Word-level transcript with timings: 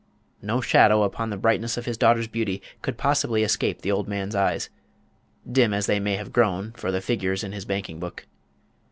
No 0.41 0.61
shadow 0.61 1.03
upon 1.03 1.29
the 1.29 1.37
brightness 1.37 1.77
of 1.77 1.85
his 1.85 1.95
daughter's 1.95 2.27
beauty 2.27 2.59
could 2.81 2.97
possibly 2.97 3.43
escape 3.43 3.83
the 3.83 3.91
old 3.91 4.07
man's 4.07 4.33
eyes, 4.33 4.71
dim 5.47 5.75
as 5.75 5.85
they 5.85 5.99
may 5.99 6.15
have 6.15 6.33
grown 6.33 6.71
for 6.71 6.91
the 6.91 7.01
figures 7.01 7.43
in 7.43 7.51
his 7.51 7.65
banking 7.65 7.99
book. 7.99 8.25